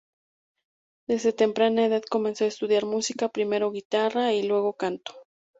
[1.07, 5.13] Desde temprana edad comenzó a estudiar música, primero guitarra y luego canto.